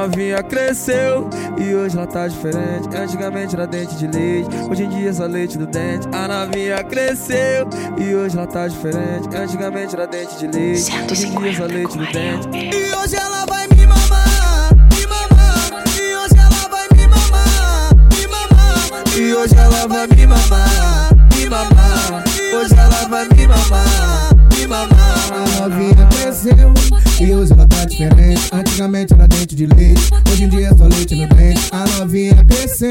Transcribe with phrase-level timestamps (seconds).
[0.00, 2.88] novinha cresceu e hoje ela tá diferente.
[2.96, 6.08] Antigamente era dente de leite, hoje em dia é só leite do dente.
[6.12, 7.68] A novinha cresceu
[7.98, 9.28] e hoje ela tá diferente.
[9.36, 12.48] Antigamente era dente de leite, hoje em dia é só leite do dente.
[12.56, 15.84] E hoje ela vai me mamar, me mamar.
[15.98, 19.18] E hoje ela vai me mamar, me mamar.
[19.18, 22.24] E hoje ela vai me mamar, me mamar.
[22.54, 25.09] Hoje ela vai me mamar, me mamar.
[25.32, 26.74] A novinha cresceu
[27.20, 28.40] e hoje ela tá diferente.
[28.52, 31.60] Antigamente era dente de leite, hoje em dia é só leite no dente.
[31.70, 32.90] A novinha cresceu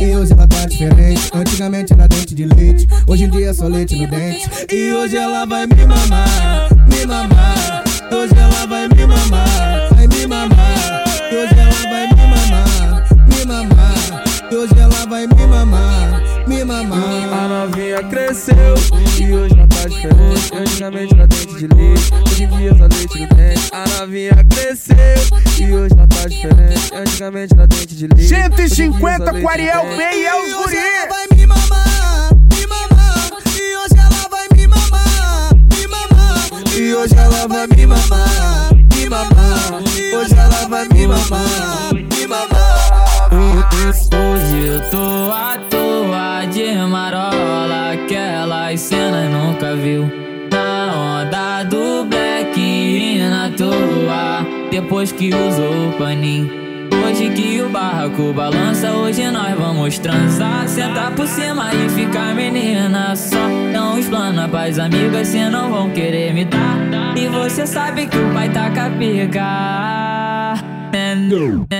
[0.00, 1.30] e hoje ela tá diferente.
[1.32, 4.50] Antigamente era dente de leite, hoje em dia é só leite no dente.
[4.72, 7.84] E hoje ela vai me mamar, me mamar.
[8.12, 11.04] Hoje ela vai me mamar, vai me mamar.
[11.32, 14.24] Hoje ela vai me mamar, me mamar.
[14.52, 17.19] Hoje ela vai me mamar, me mamar.
[17.70, 18.74] A novinha cresceu
[19.20, 20.50] e hoje ela tá diferente.
[20.56, 23.70] Antigamente era dente de leite, hoje em dia só leite do dente.
[23.72, 24.96] A novinha cresceu
[25.60, 26.92] e hoje ela tá diferente.
[26.92, 28.28] Antigamente era dente de leite.
[28.28, 30.76] 150 com Ariel B e é E os guri.
[30.76, 33.30] ela vai me mamar, me mamar.
[33.56, 36.76] E hoje ela vai me mamar, me mamar.
[36.76, 39.82] E hoje ela vai me mamar, me mamar.
[40.18, 42.09] Hoje ela vai me mamar.
[44.70, 50.08] Eu tô à toa de marola, aquelas cenas nunca viu.
[50.52, 56.48] Na onda do black e na toa, depois que usou o paninho.
[57.04, 60.68] Hoje que o barraco balança, hoje nós vamos transar.
[60.68, 63.48] Sentar por cima e ficar menina só.
[63.72, 67.16] Não explana pras amigas, cê não vão querer me dar.
[67.16, 70.54] E você sabe que o pai tá com a pica.
[70.92, 71.79] Neném, neném.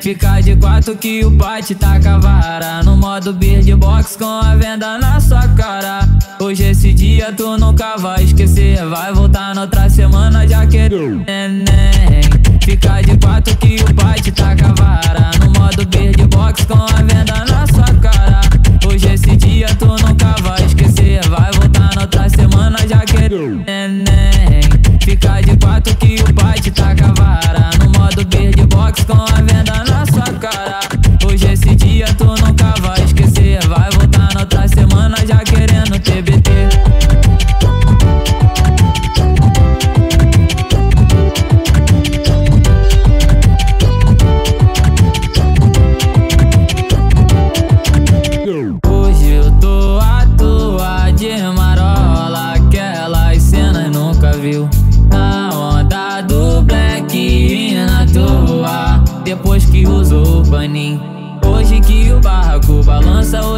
[0.00, 2.82] Fica de quatro que o pai te taca a vara.
[2.82, 6.08] No modo beat box com a venda na sua cara.
[6.40, 8.82] Hoje esse dia tu nunca vai esquecer.
[8.86, 12.22] Vai voltar na outra semana já Neném.
[12.62, 15.30] Fica de quatro que o pai te taca a vara.
[15.38, 17.49] No modo beat box com a venda na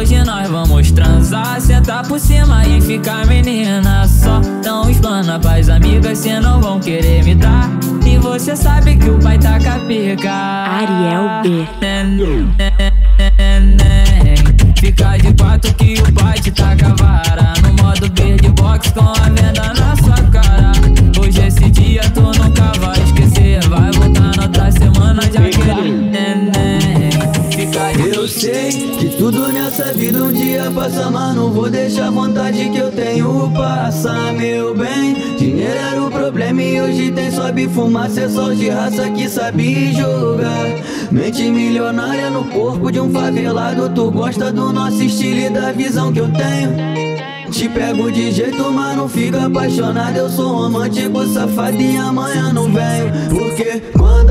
[0.03, 1.61] hoje nós vamos transar.
[1.61, 4.41] Sentar por cima e ficar menina só.
[4.63, 7.69] Não explana pras amigas, cê não vão querer me dar.
[8.05, 10.29] E você sabe que o pai tá com a pica.
[10.29, 11.65] Ariel B.
[14.77, 19.29] Fica de quatro que o pai te taca vara No modo verde box com a
[19.29, 20.62] venda na sua cara
[28.23, 32.69] Eu sei que tudo nessa vida um dia passa, mas não vou deixar a vontade
[32.69, 35.35] que eu tenho passar, meu bem.
[35.37, 39.91] Dinheiro era o problema e hoje tem sobe fumaça, é só de raça que sabe
[39.91, 40.67] jogar.
[41.11, 46.13] Mente milionária no corpo de um favelado, tu gosta do nosso estilo e da visão
[46.13, 46.93] que eu tenho.
[47.51, 50.15] Te pego de jeito, mas não fica apaixonado.
[50.15, 53.11] Eu sou romântico, safado e amanhã não venho.
[53.29, 54.22] Porque quando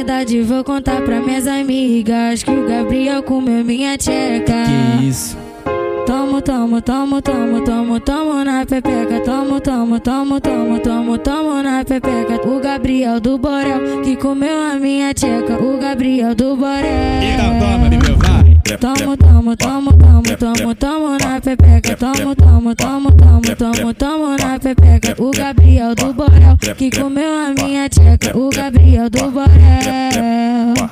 [0.00, 4.64] verdade, vou contar pra minhas amigas que o Gabriel comeu minha tcheca.
[4.98, 5.36] Que isso?
[6.06, 9.20] Tomo, tomo, tomo, tomo, tomo, tomo na pepeca.
[9.20, 12.48] Tomo, tomo, tomo, tomo, tomo, tomo na pepeca.
[12.48, 15.62] O Gabriel do Borel que comeu a minha tcheca.
[15.62, 16.86] O Gabriel do Borel.
[17.22, 18.19] Então toma, meu
[18.76, 18.94] vai.
[18.94, 21.96] Tomo, tomo, tomo, tomo, tomo, tomo na pepeca.
[21.96, 25.14] Tomo, tomo, tomo, tomo, tomo, tomo na pepeca.
[25.22, 28.36] O Gabriel do Borel que comeu a minha tcheca.
[28.36, 30.90] O Gabriel do Borel.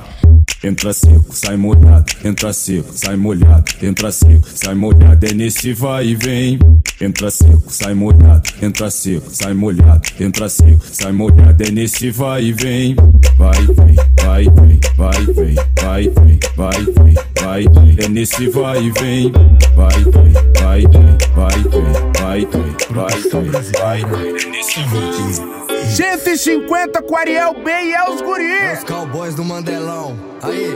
[0.64, 6.08] Entra seco, sai molhado, entra seco, sai molhado, entra seco, sai molhado, é nesse vai
[6.08, 6.58] e vem.
[7.00, 12.46] Entra seco, sai molhado, entra seco, sai molhado, entra seco, sai molhado, é nesse vai
[12.46, 12.96] e vem.
[13.36, 14.67] Vai, vem, vai, vem,
[14.98, 19.32] vai, vem, vai, vem, vai, vem, vai, vem, é nesse vai e vem.
[19.76, 25.58] Vai, vem, vai, vem, vai, vem, vai, vem, vai, vem, vai, vem, é nesse vai.
[25.86, 28.72] 150 com Ariel B e é os guri.
[28.72, 30.18] Os cowboys do Mandelão.
[30.42, 30.74] Aí.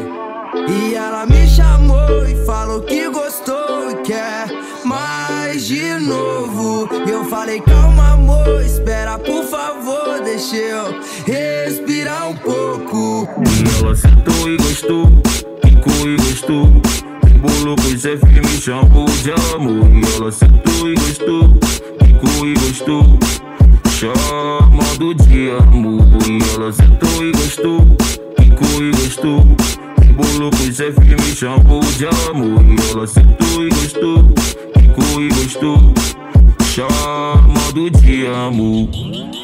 [0.68, 4.46] E ela me chamou e falou que gostou e quer
[4.84, 6.88] mais de novo.
[7.06, 13.28] E eu falei, calma, amor, espera, por favor, deixa eu respirar um pouco.
[13.82, 15.06] Ela sentou e gostou,
[15.66, 16.66] ficou e gostou.
[17.40, 19.90] Bolo com chefe me chamou de amor.
[19.90, 21.58] E ela sentou e gostou,
[22.00, 23.18] ficou e gostou.
[23.90, 26.06] Chamando de amor.
[26.30, 27.80] E ela sentou e gostou,
[28.38, 29.40] ficou e gostou.
[30.14, 32.64] Bolo com chefe me chamou de amor.
[32.64, 34.24] E ela sentou e gostou,
[34.78, 35.92] ficou e gostou.
[36.72, 39.41] Chamando de amor.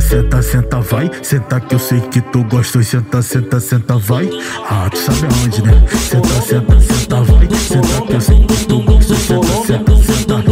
[0.00, 1.10] Senta, senta, vai.
[1.22, 2.82] Senta que eu sei que tu gosta.
[2.82, 4.28] Senta, senta, senta, vai.
[4.68, 5.86] Ah, tu sabe aonde, né?
[5.88, 7.48] Senta, senta, senta, vai.
[7.56, 9.14] Senta que eu sei que tu gosta.
[9.14, 10.42] Senta, senta, senta.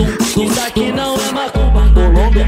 [0.41, 2.47] Isso aqui não é macumba, Colômbia.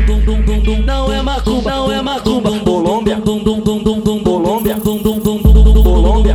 [0.86, 3.16] Não é macumba, não é macumba, Colômbia.
[3.20, 4.76] Colômbia.
[4.76, 4.76] Colômbia.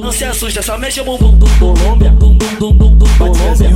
[0.00, 1.38] Não se assusta, só mexe o bumbum.
[1.58, 2.10] Colômbia.
[2.10, 2.98] No bumbum.
[3.18, 3.70] Colômbia.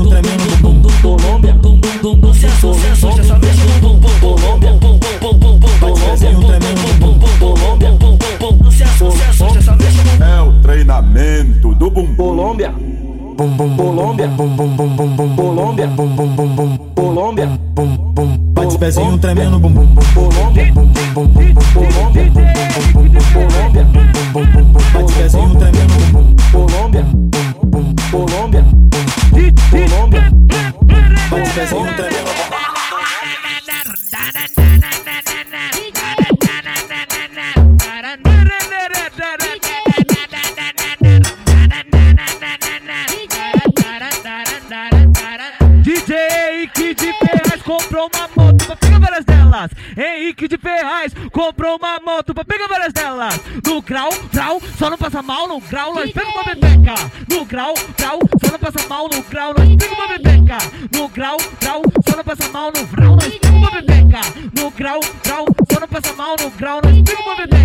[2.02, 4.01] Não se assusta, só mexe o bumbum.
[4.22, 4.78] Colômbia.
[6.06, 7.38] Pezinho tremendo no bumbum.
[7.40, 7.98] Colômbia.
[8.62, 10.24] Não se assusta, só mexe o bumbum.
[10.24, 12.14] É o treinamento do bumbum.
[12.14, 12.70] Colômbia.
[12.70, 14.28] Bum, bum, bum, Colômbia.
[14.28, 15.86] bum, bum, bum, bum, bum, bum, Colômbia.
[15.88, 17.46] bum, bum, bum, bum, bum, Colômbia.
[17.74, 18.38] bum, bum.
[18.54, 20.72] Bate pezinho tremendo, bum, bum, bum, Colômbia.
[20.72, 22.24] bum, bum, bum, bum, bum, Colômbia.
[22.24, 23.84] bum, bum, bum, bum, Colômbia.
[23.84, 24.82] bum, bum, bum, bum.
[24.92, 27.02] Bate pezinho tremendo, bum, bum, Colômbia.
[27.64, 28.64] bum, Colômbia.
[29.70, 30.22] Colômbia.
[31.30, 32.61] Bate pezinho tremendo,
[49.62, 49.70] delas.
[49.96, 53.40] Henrique de Ferraz comprou uma moto pra pegar várias delas.
[53.64, 56.94] No grau, grau, só não passa mal no grau, nós pega uma bebeca.
[57.28, 60.58] No grau, grau, só não passa mal no grau, nós pega uma bebeca.
[60.92, 64.20] No grau, grau, só não passa mal no grau, nós pega uma bebeca.
[64.54, 67.62] No grau, grau, só não passa mal no grau, nós pega uma bebeca.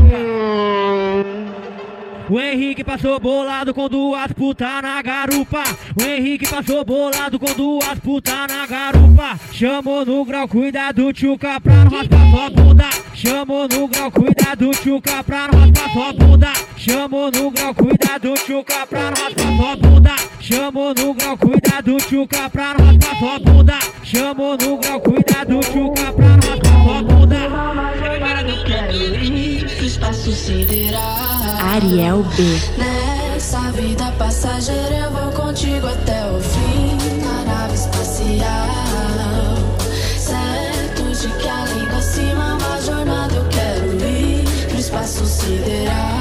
[2.29, 5.63] O Henrique passou bolado com duas putas na garupa.
[5.97, 9.39] O Henrique passou bolado com duas putas na garupa.
[9.53, 12.89] Chamou no grau, cuidado, tchuca, pra não raspar sua bunda.
[13.13, 16.53] Chamou no grau, cuidado, tchuca, pra não raspar sua bunda.
[16.75, 20.15] Chamou no grau, cuidado, tchuca, pra não raspar sua bunda.
[20.41, 23.79] Chamou no grau, cuidado, tchuca, pra não raspar sua bunda.
[24.03, 27.38] Chamou no grau, cuidado, tchuca, pra não raspar sua bunda.
[29.81, 31.26] Espaço sideral.
[31.67, 32.43] Ariel B.
[32.77, 38.67] Nessa vida passageira eu vou contigo até o fim na nave espacial.
[40.17, 46.16] Certo de que além da cima uma jornada eu quero ir pro espaço sideral.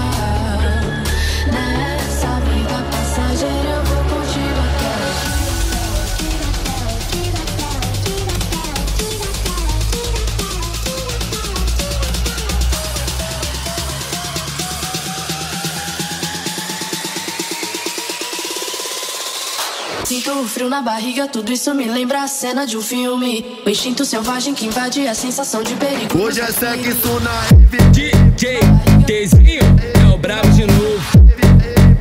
[20.57, 23.45] Frio na barriga, tudo isso me lembra a cena de um filme.
[23.67, 26.19] O instinto selvagem que invade a sensação de perigo.
[26.19, 27.43] Hoje é sexo na
[27.91, 28.61] DJ
[29.05, 29.61] Tzinho
[30.03, 30.99] é o brabo de novo.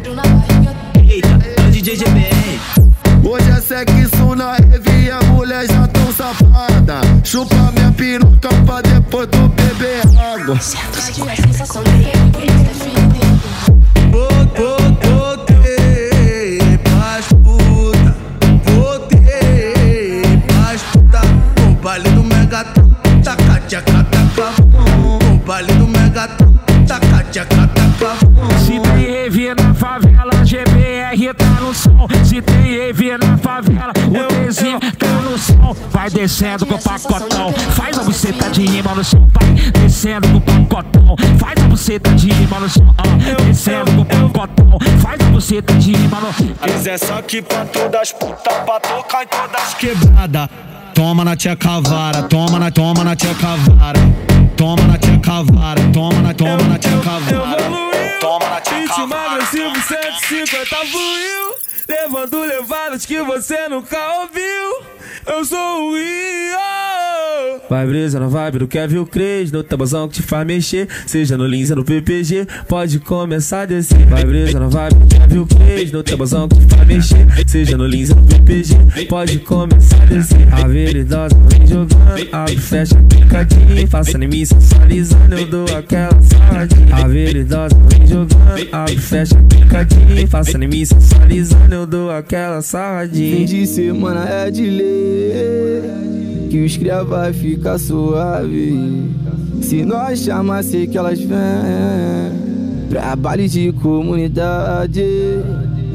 [0.01, 0.74] Frio na barriga,
[1.05, 2.62] Eita, é o DJ GBR.
[3.29, 7.01] Hoje é sexo na rave e a mulher já tão safada.
[7.25, 10.57] Chupa minha peruca pra depois tu beber água.
[11.17, 11.83] invade a sensação
[23.65, 26.53] tchaca taca o baile do Megatron,
[26.88, 28.15] taca tchaca taca.
[28.65, 32.07] Se tem revia na favela, GBR tá no som.
[32.24, 35.75] Se tem EV na favela, o Tzinho tá no som.
[35.89, 37.51] Vai descendo com o pacotão.
[37.53, 39.27] Faz a buceta de rima no som.
[39.34, 41.15] Vai descendo com o pacotão.
[41.39, 42.93] Faz a buceta de rima no som.
[42.98, 44.79] Ah, descendo com o pacotão.
[45.01, 46.53] Faz a buceta de rima no som.
[46.67, 50.50] Quiser só que pra todas putas, pra tocar em todas quebrada.
[50.95, 53.99] Toma na tia cavara, toma na, toma na tia cavara.
[54.55, 58.19] Toma na tia cavara, toma na, toma na tia cavara.
[58.21, 59.33] Toma na tia cavara.
[59.33, 61.55] agressivo 150 fluiu
[61.87, 64.85] Levando levadas que você nunca ouviu
[65.27, 67.04] Eu sou o Rio
[67.69, 70.87] Vai brisa na vibe do Kevin Cres No tabuzão que te faz mexer.
[71.05, 74.05] Seja no Lins ou no PPG Pode começar a descer.
[74.05, 77.27] Vai brisa na vibe do Kevin Cres No tabuzão que te faz mexer.
[77.47, 80.47] Seja no Lins ou no PPG Pode começar a descer.
[80.53, 81.95] A veridosa vem jogando
[82.31, 88.97] Abre, fecha, picadinho Faça mim sensualizando Eu dou aquela saladinha A veridosa vem jogando Abre,
[88.97, 96.34] fecha, picadinho Faça mim sensualizando Eu dou aquela saladinha Fim de semana é de lei
[96.49, 99.09] Que os cria vai ficar suave.
[99.61, 101.37] Se nós chamar, sei que elas vêm
[102.89, 105.03] Pra baile de comunidade.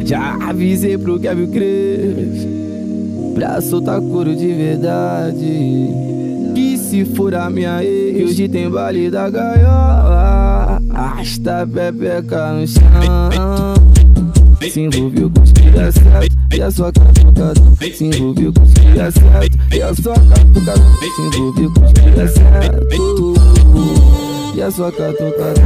[0.04, 2.48] Já avisei pro Kevin Cres
[3.34, 5.88] Pra soltar couro de verdade.
[6.54, 10.82] Que se for a minha ex Hoje tem baile da gaiola.
[10.90, 13.89] Arrasta a pepeca no chão
[14.68, 16.36] se envolveu com os dá certo.
[16.54, 17.54] E a sua catucada
[17.94, 19.58] Se envolveu com os que dá certo.
[19.74, 20.82] E a sua catucada
[21.14, 23.34] Se envolveu com os que dá certo.
[24.54, 25.60] E a sua catucada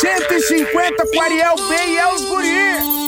[0.00, 3.02] 150 com Ariel B e é os guri.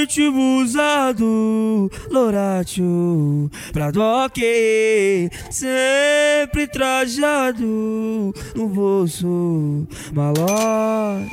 [0.00, 4.38] Ritmo usado, Loratio, pra doc,
[6.50, 11.30] sempre trajado no bolso, malote.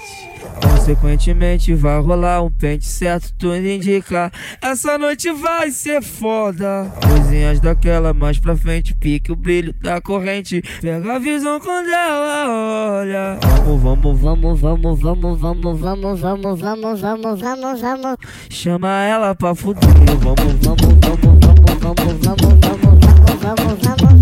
[0.62, 4.32] Consequentemente vai rolar um pente certo, tudo indica
[4.62, 10.64] Essa noite vai ser foda Coisinhas daquela mais pra frente Pique o brilho da corrente
[10.82, 16.62] Pega a visão quando ela olha Vamos, vamos, vamos, vamos, vamos, vamos, vamos, vamos, vamos,
[16.62, 18.18] vamos, vamos, vamos
[18.50, 21.38] Chama ela pra fuder Vamos, vamos, vamos, vamos,
[21.82, 22.98] vamos, vamos, vamos, vamos,
[23.42, 24.17] vamos, vamos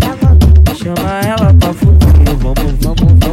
[0.86, 3.25] Chama ela pra fuder Vamos, vamos, vamos,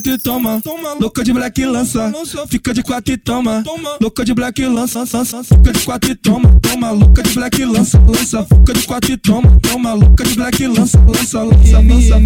[0.00, 0.62] quatro e toma,
[0.98, 2.12] louca de black lança.
[2.48, 3.62] Fica de quatro e toma,
[4.00, 5.04] louca de black lança.
[5.06, 8.46] Fica de quatro e toma, toma, louca de black lança, lança.
[8.46, 12.20] Fica de quatro e toma, toma, louca de black lança, lança, lança, lança.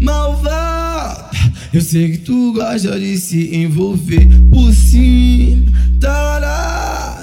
[0.00, 1.30] Malvada
[1.72, 7.13] Eu sei que tu gosta de se envolver Por cima, tarada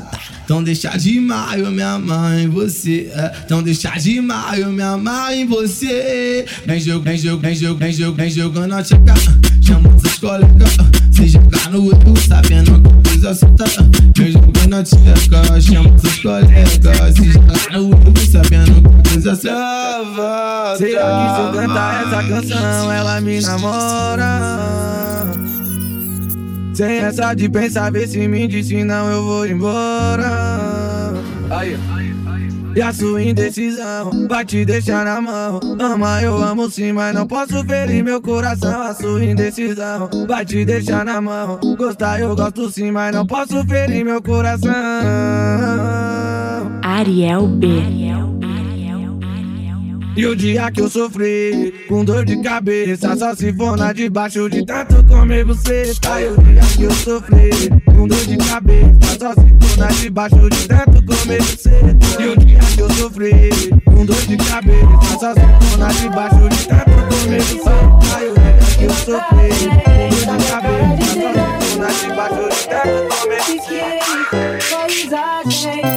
[0.51, 3.09] Então deixa de mar, eu me amar em você.
[3.15, 3.31] É.
[3.45, 6.45] Então deixa de mar, eu me amar em você.
[6.65, 9.13] Vem jogo, vem jogo, vem jogo, vem jogo, vem jogando a tcheca
[9.61, 10.75] Chama seus colegas
[11.13, 13.63] Se jogar no outro, sabendo que coisa solta
[14.17, 20.75] Vem jogando a tcheca Chama seus colegas Se jogar no outro, sabendo que coisa solta
[20.77, 25.10] Será que se eu cantar essa canção ela me namora?
[26.73, 31.13] Sem essa de pensar, ver se me diz se não eu vou embora
[31.49, 31.77] Aí
[32.73, 35.59] e a sua indecisão vai te deixar na mão.
[35.77, 38.81] Ama, eu amo sim, mas não posso ferir meu coração.
[38.81, 41.59] A sua indecisão vai te deixar na mão.
[41.77, 44.71] Gostar, eu gosto sim, mas não posso ferir meu coração.
[46.81, 48.10] Ariel B.
[50.15, 54.49] E o dia que eu sofri com dor de cabeça Só se for na debaixo
[54.49, 56.21] de tanto comer você tá?
[56.21, 57.49] E o dia que eu sofri
[57.85, 62.21] com dor de cabeça Só se for na debaixo de tanto comer você tá?
[62.21, 63.49] E o dia que eu sofri
[63.85, 68.21] com dor de cabeça Só se for na debaixo de tanto comer você tá?
[68.21, 72.49] E o dia que eu sofri com dor de cabeça Só se for na debaixo
[72.49, 74.11] de tanto comer você
[74.71, 75.90] Paisagem, pedi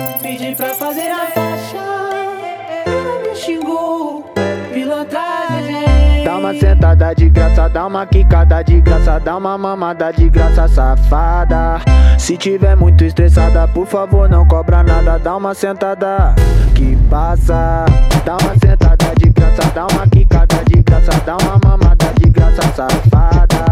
[6.58, 11.80] sentada de graça, dá uma quicada de graça, dá uma mamada de graça, safada.
[12.18, 16.34] Se tiver muito estressada, por favor, não cobra nada, dá uma sentada
[16.74, 17.84] que passa.
[18.24, 22.62] Dá uma sentada de graça, dá uma quicada de graça, dá uma mamada de graça,
[22.74, 23.64] safada.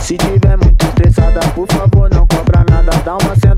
[0.00, 3.53] Se tiver muito estressada, por favor, não cobra nada, dá uma sentada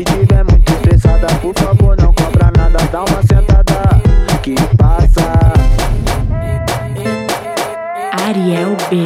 [0.00, 4.00] Se tiver muito estressada, por favor, não cobra nada, dá uma sentada
[4.42, 5.30] que passa.
[8.26, 9.04] Ariel B.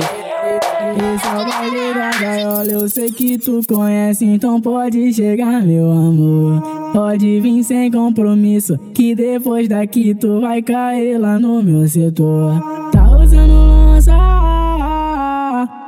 [0.96, 6.62] Essa é barreira gaiola eu sei que tu conhece, então pode chegar, meu amor.
[6.92, 12.60] Pode vir sem compromisso, que depois daqui tu vai cair lá no meu setor.
[12.92, 14.14] Tá usando lança?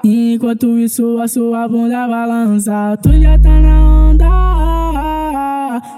[0.02, 2.98] Enquanto isso, a sua bunda balança.
[3.00, 4.55] Tu já tá na onda.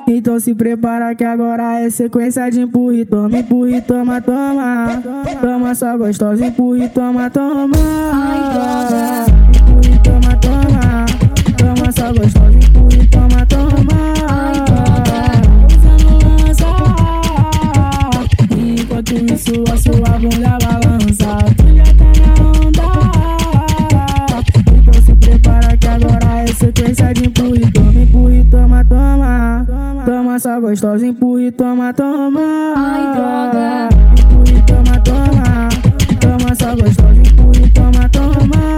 [0.07, 5.03] Então se prepara que agora é sequência de empurre, toma, empurre, toma, toma.
[5.41, 7.77] Toma só gostosa, empurre, toma, toma.
[9.55, 11.07] Empurre, toma, toma.
[11.57, 13.99] Toma só gostosa, empurre, toma, toma.
[16.25, 16.67] Lança.
[18.57, 22.87] Enquanto isso a sua bunda balança, tu já tá na onda.
[24.75, 27.18] Então se prepara que agora é sequência de
[30.38, 32.40] Toma só gostosa, empurre, toma, toma.
[34.16, 35.68] Empurre, toma, toma.
[36.21, 38.76] Toma só gostosa, empurre, toma, toma.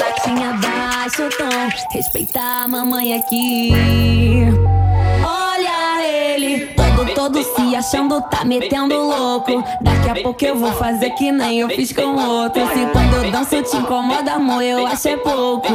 [0.00, 4.23] Baixinha baixo tom, respeitar a mamãe aqui.
[7.84, 9.62] Achando, tá metendo louco.
[9.82, 12.62] Daqui a pouco eu vou fazer que nem eu fiz com outro.
[12.68, 15.68] Se quando eu danço te incomoda, amor, eu acho é pouco.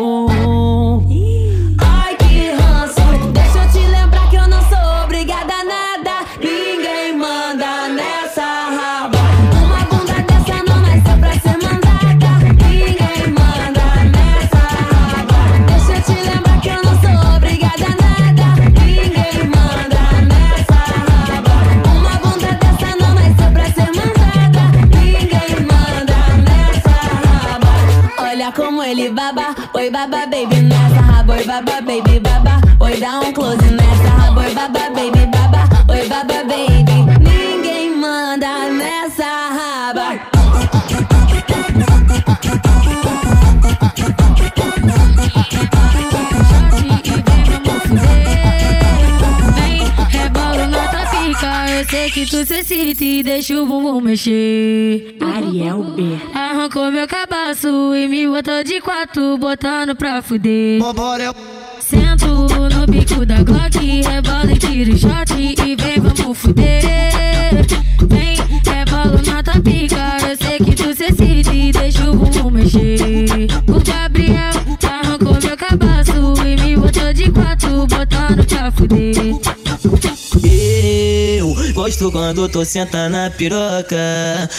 [31.62, 36.29] Baba baby baba, oi dá um close nessa raba, oi baba baby baba, oi baba
[52.20, 55.16] que tu se excita e deixa o bumbum mexer.
[55.22, 56.18] Ariel B.
[56.34, 60.82] Arrancou meu cabaço e me botou de quatro, botando pra fuder.
[61.80, 66.82] Sento no bico da Glock, rebola e tira o shot e vem, vamos fuder.
[68.06, 68.36] Vem,
[68.68, 70.18] rebola na tua pica.
[70.28, 73.48] Eu sei que tu se excita e deixa o bumbum mexer.
[73.66, 74.52] O Gabriel
[74.84, 76.12] arrancou meu cabaço
[76.46, 80.09] e me botou de quatro, botando pra fuder.
[81.90, 83.98] Eu gosto quando tu senta na piroca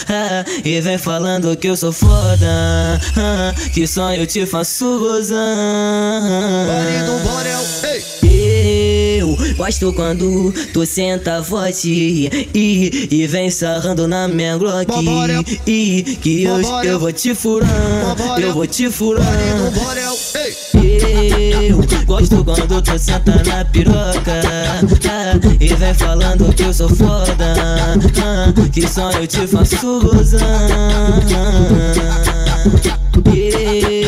[0.09, 5.39] ah, E vem falando que eu sou foda ah, Que só eu te faço gozar.
[8.21, 11.89] Eu gosto quando tu senta forte
[12.53, 14.91] e, e vem sarrando na minha Glock
[15.65, 16.99] E que eu, eu.
[16.99, 17.69] vou te furar,
[18.41, 19.25] eu vou te furar
[22.05, 28.69] gosto quando tu senta na piroca ah, E vem falando que eu sou foda ah,
[28.71, 30.41] Que só eu te faço gozar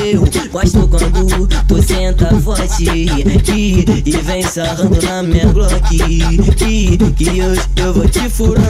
[0.03, 7.37] Eu gosto quando tu senta forte e, e vem sarrando na minha Glock E que
[7.37, 8.63] eu, eu vou te furar,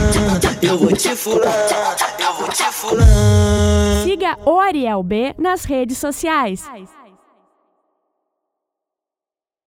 [0.62, 3.06] eu vou te furar, eu vou te furar
[4.04, 6.62] Siga o Ariel B nas redes sociais.